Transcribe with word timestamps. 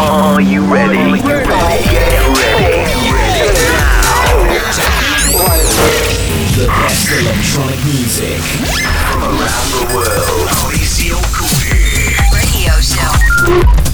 Are 0.00 0.40
you 0.40 0.64
ready? 0.72 1.20
Get 1.20 1.46
ready. 1.46 1.88
Electronic 7.10 7.84
music 7.84 8.40
from 9.10 9.22
around 9.24 9.68
the 9.74 9.84
world. 9.94 10.48
Radio 12.32 12.80
Show. 12.80 13.87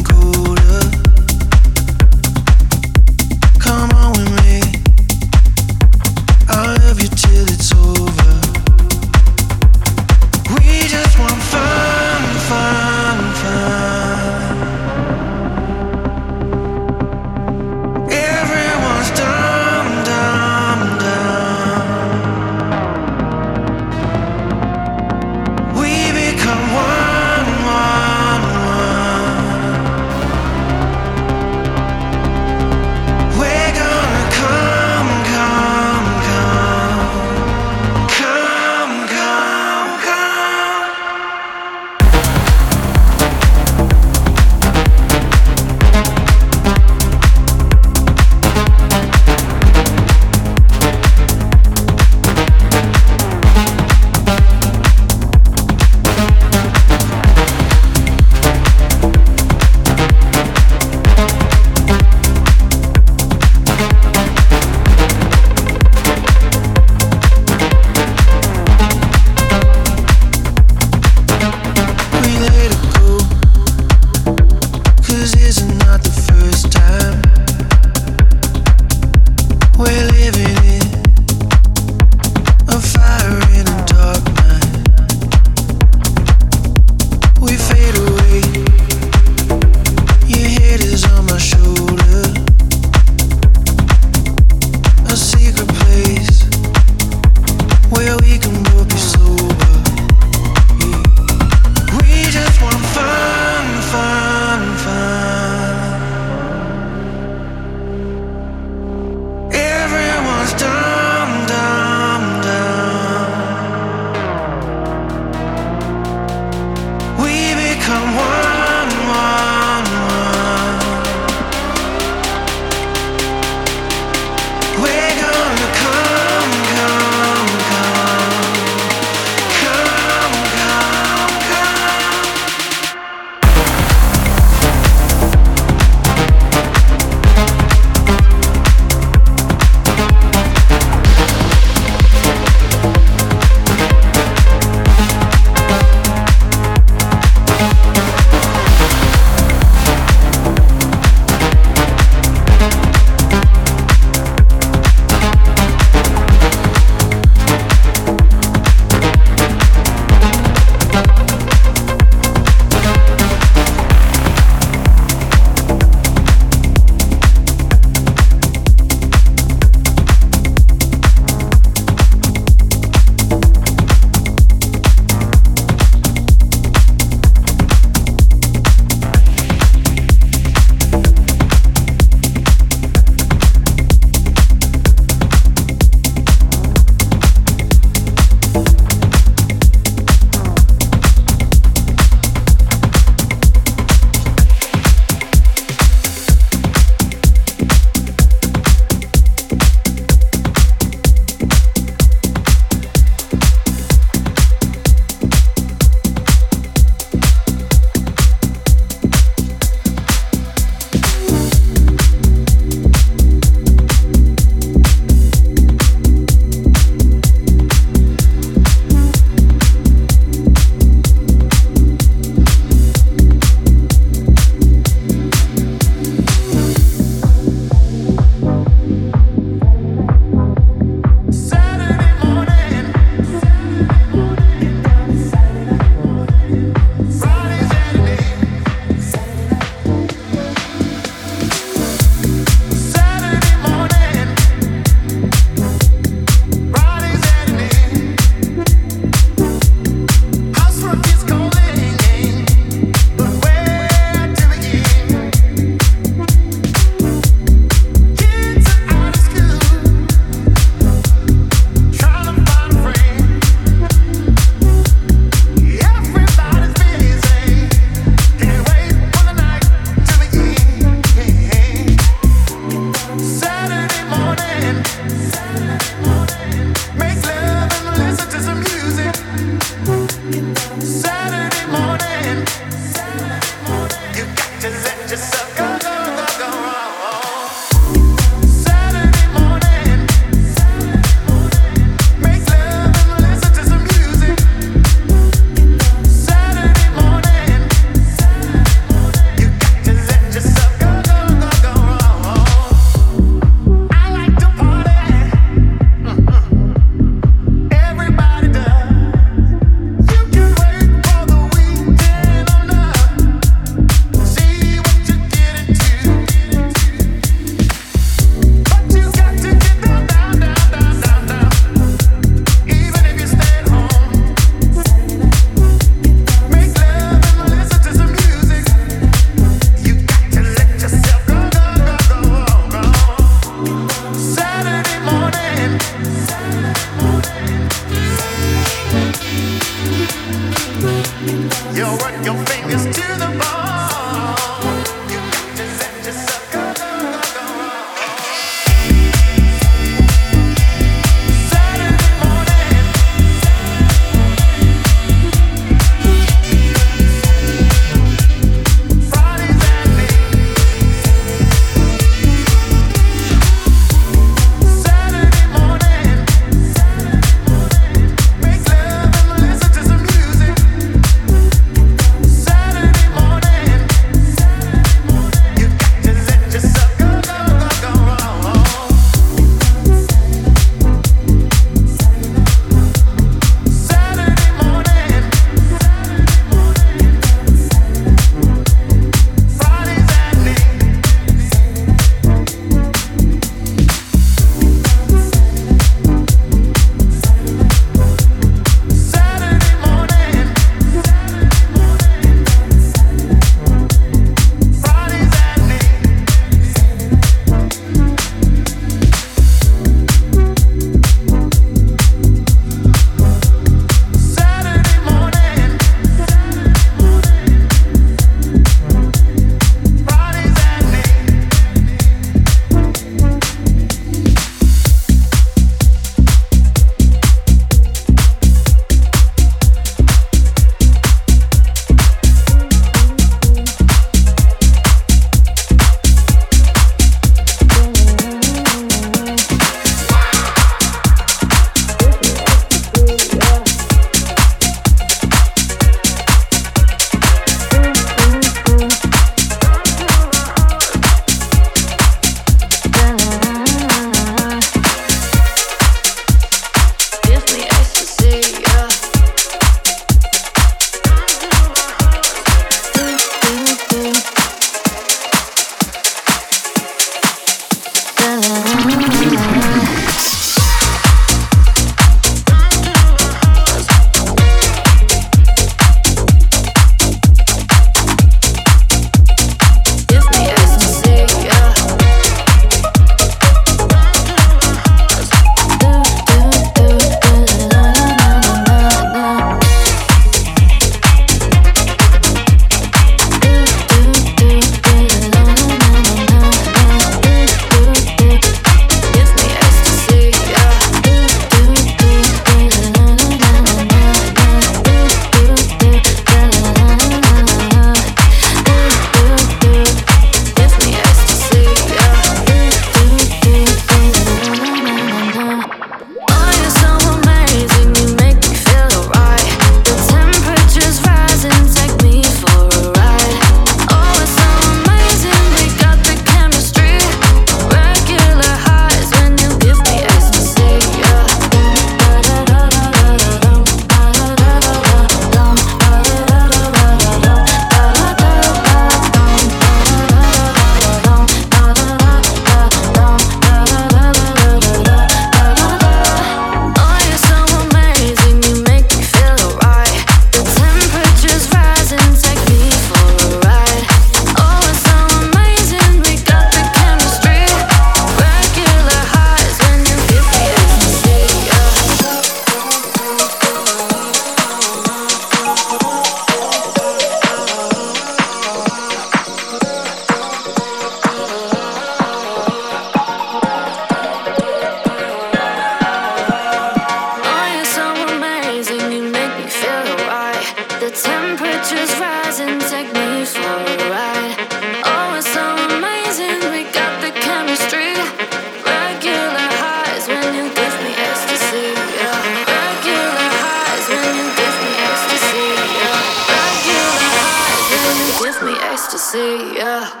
I 599.16 600.00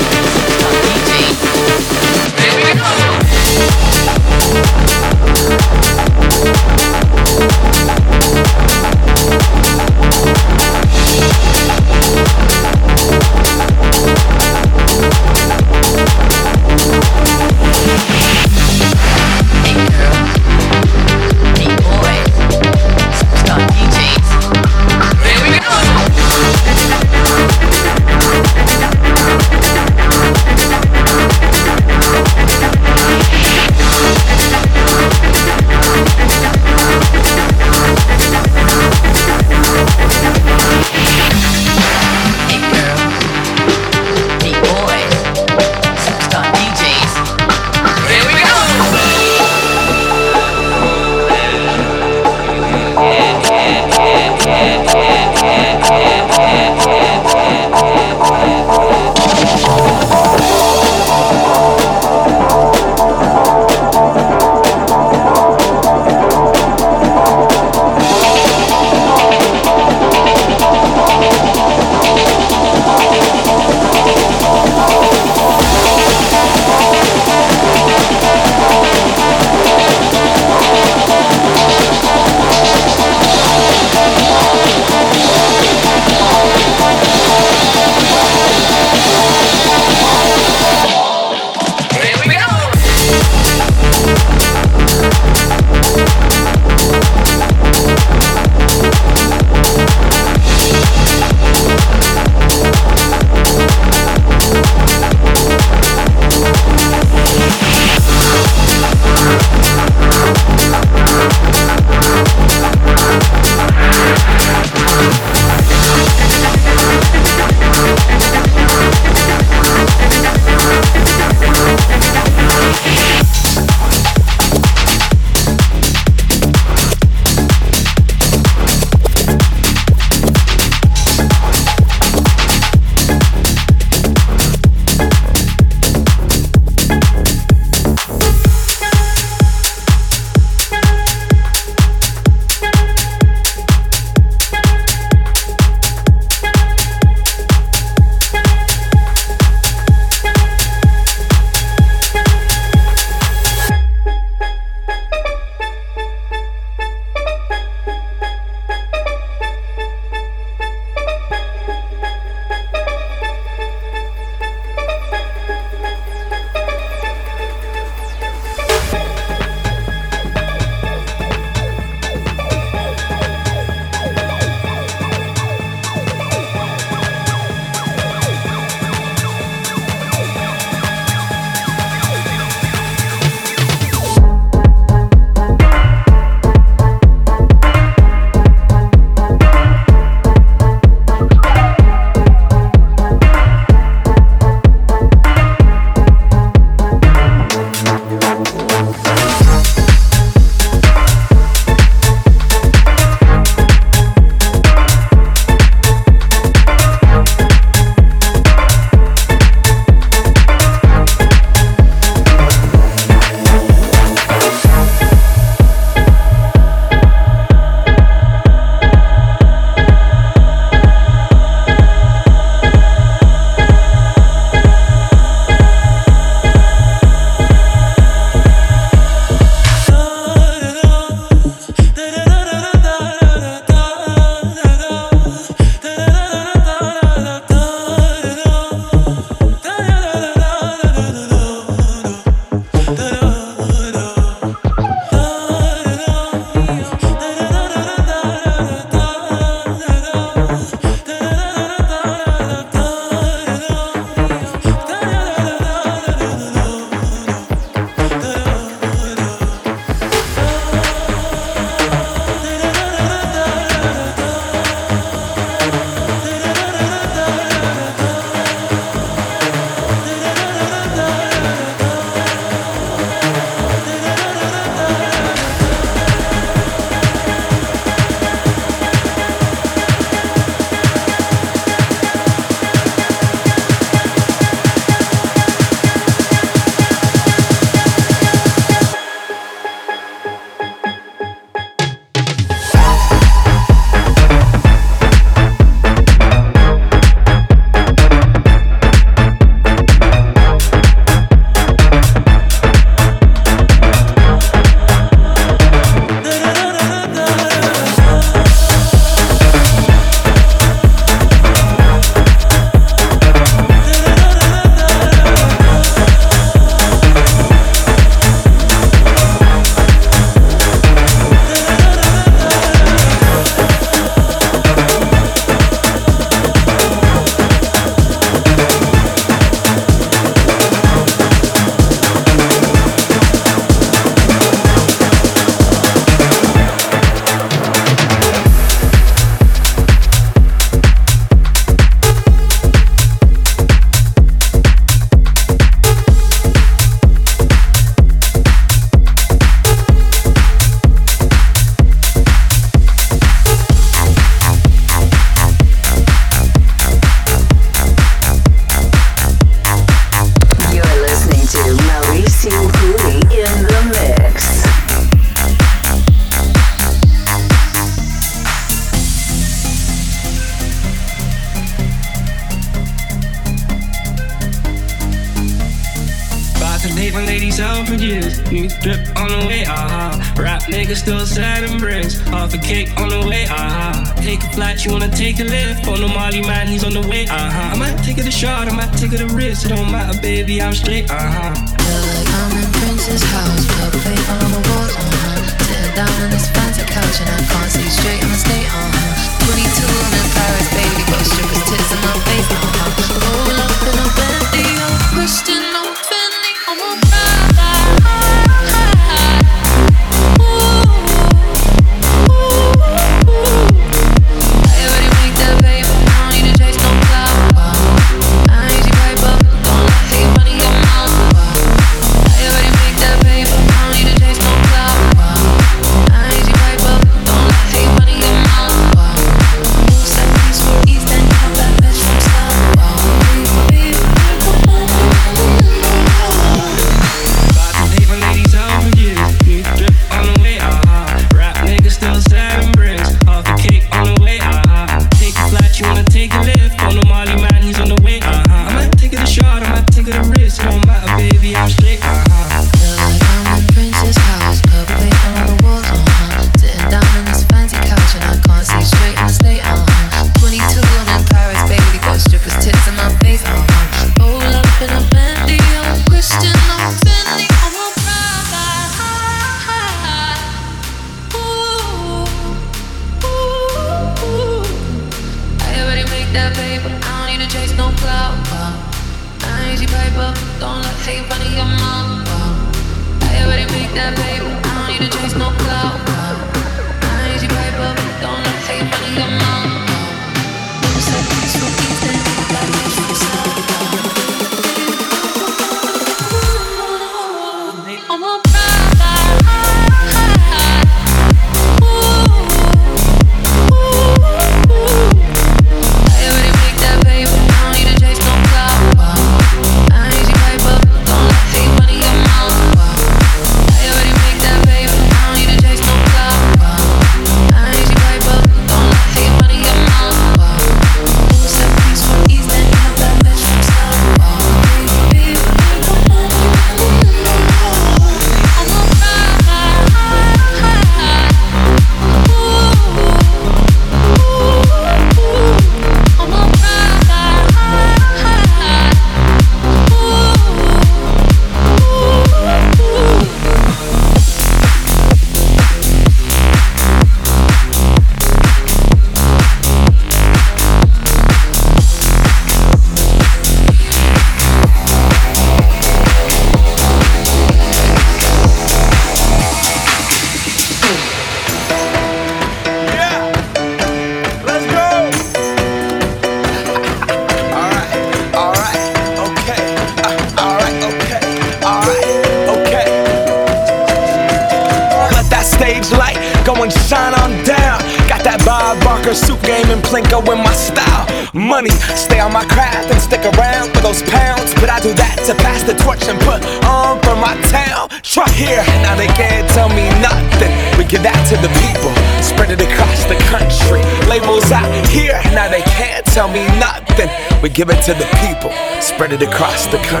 spread 599.01 599.13
it 599.19 599.27
across 599.27 599.65
the 599.65 599.79
country. 599.79 600.00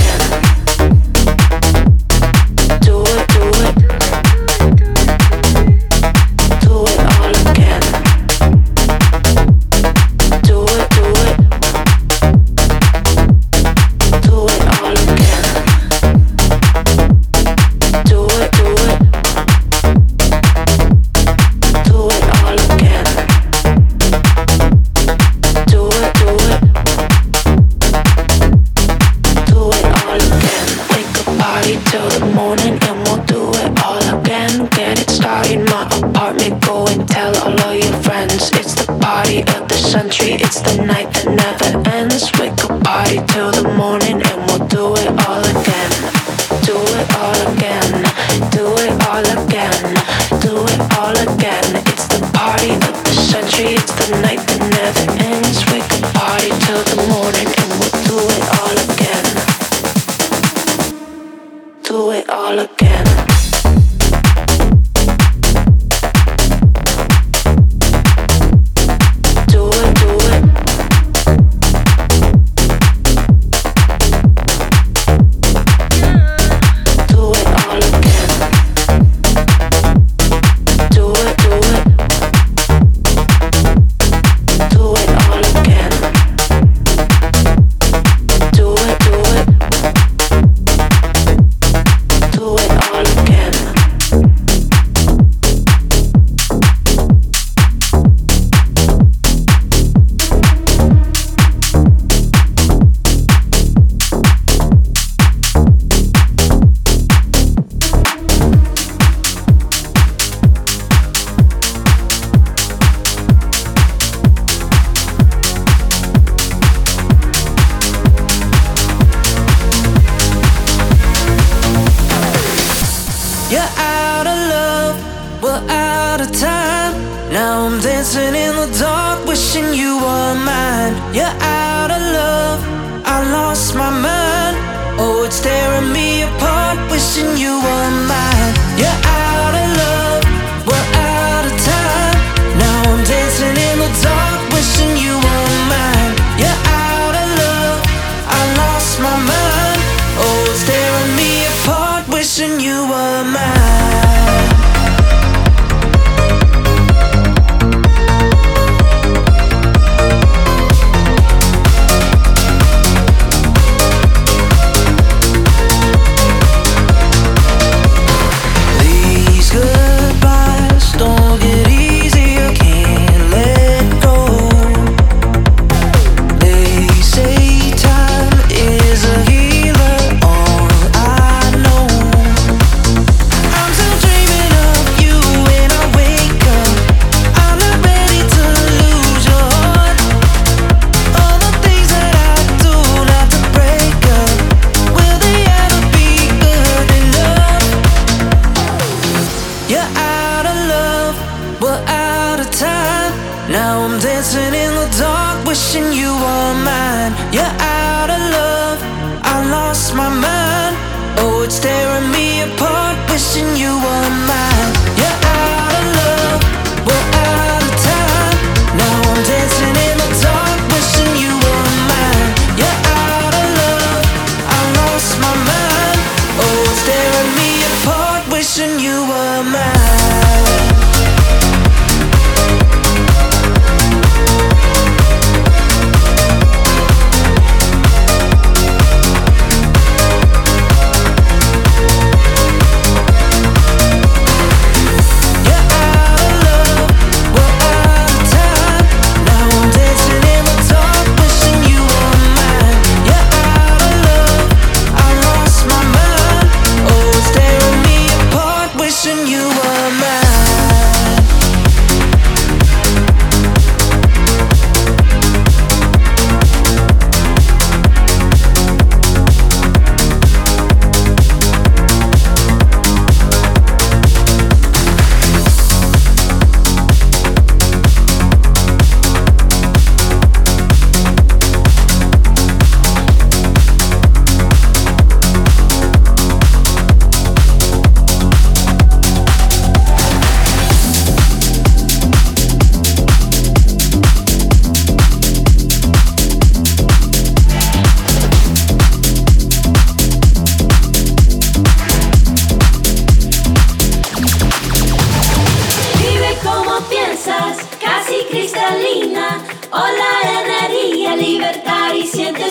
Now 203.51 203.81
I'm 203.83 203.99
dancing 203.99 204.53
in 204.53 204.71
the 204.79 204.87
dark, 204.97 205.45
wishing 205.45 205.91
you 205.91 206.07
were 206.23 206.53
mine. 206.63 207.11
You're 207.33 207.43
out 207.43 208.09
of 208.09 208.21
love, 208.39 208.79
I 209.23 209.45
lost 209.51 209.93
my 209.93 210.07
mind. 210.07 210.75
Oh, 211.19 211.43
it's 211.43 211.59
tearing 211.59 212.09
me 212.11 212.43
apart, 212.43 212.97
wishing 213.09 213.57
you 213.57 213.73
were 213.75 214.09
mine. 214.25 214.71
Yeah. 214.95 215.20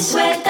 Suelta. 0.01 0.50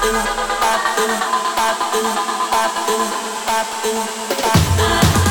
popping, 0.00 0.14
popping, 0.60 1.14
popping, 1.56 2.08
popping, 2.50 3.04
popping, 3.46 3.98
popping. 4.42 5.27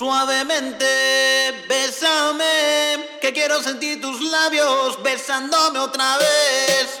Suavemente, 0.00 0.86
bésame, 1.68 3.18
que 3.20 3.34
quiero 3.34 3.62
sentir 3.62 4.00
tus 4.00 4.18
labios 4.30 5.02
besándome 5.02 5.78
otra 5.78 6.16
vez. 6.16 7.00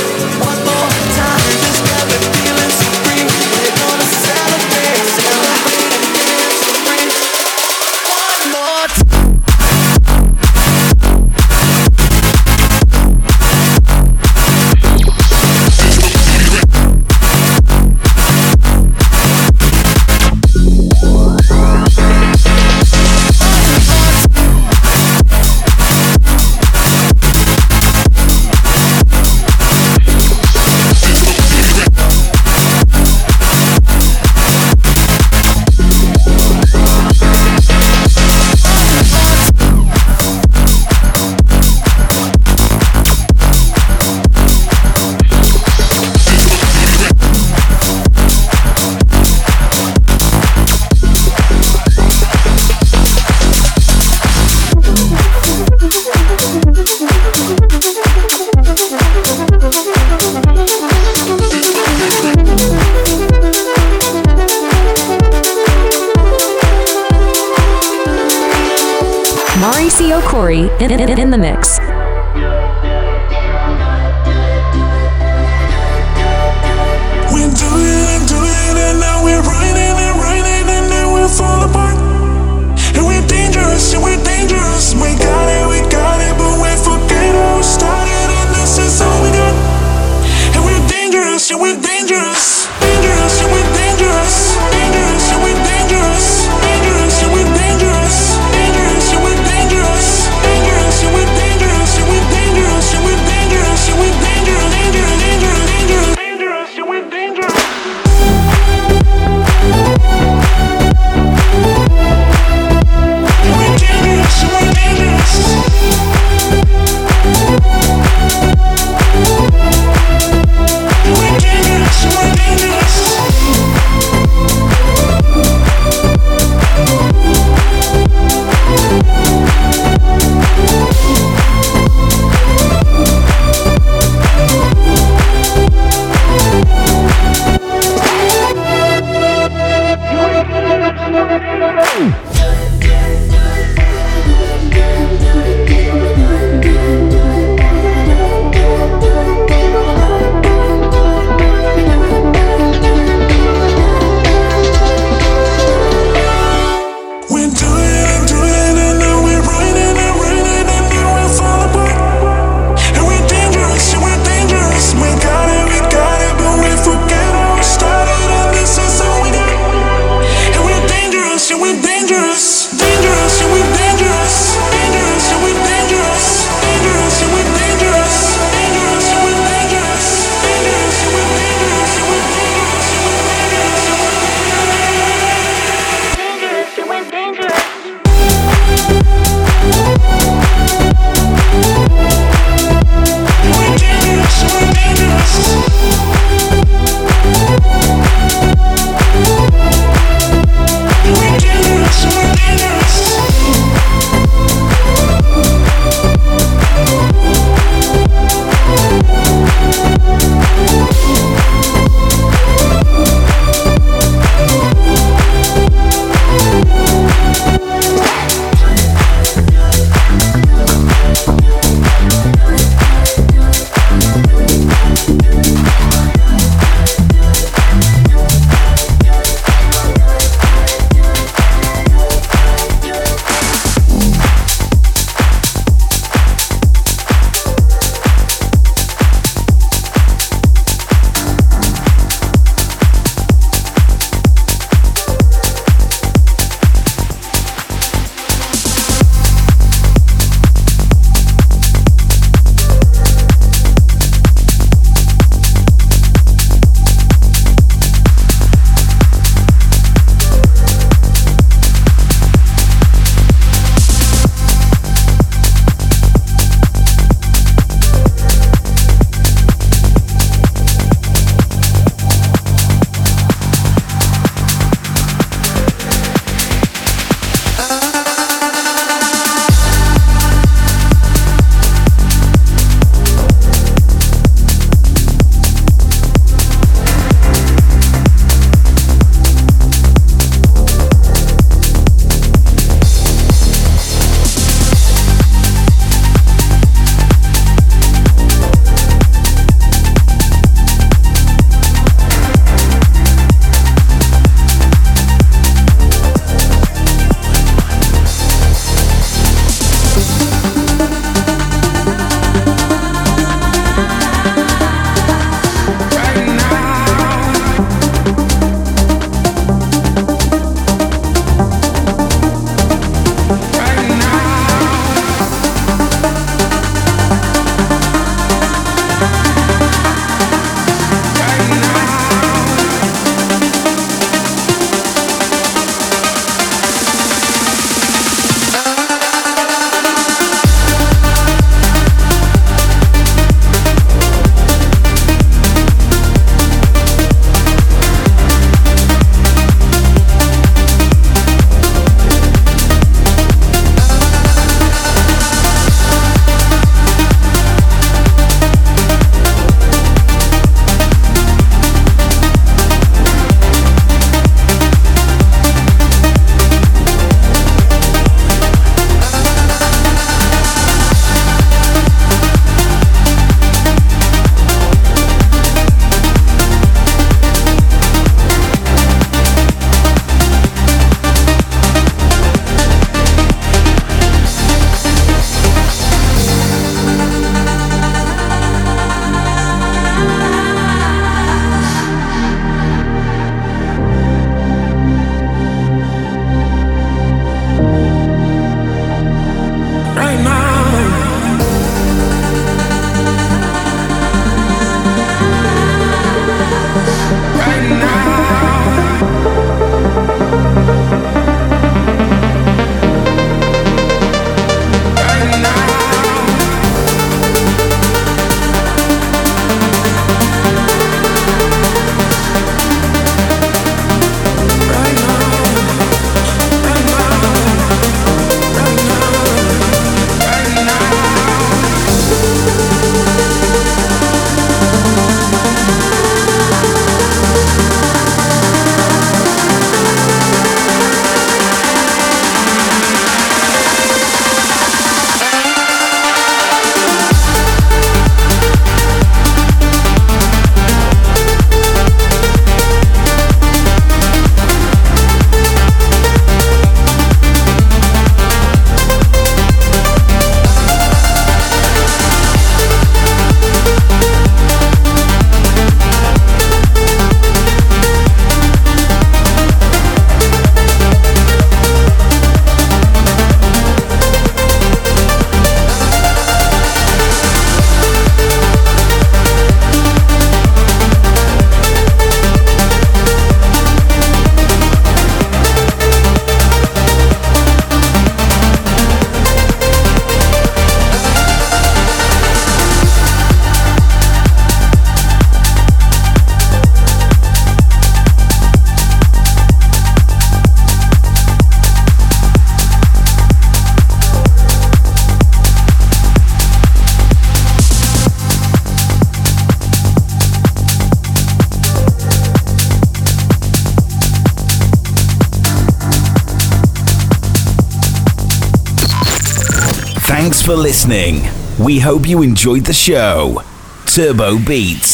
Listening. 520.81 521.21
We 521.63 521.79
hope 521.79 522.07
you 522.07 522.23
enjoyed 522.23 522.65
the 522.65 522.73
show. 522.73 523.43
Turbo 523.85 524.39
Beats. 524.39 524.90